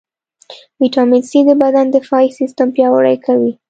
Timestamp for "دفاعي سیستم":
1.95-2.67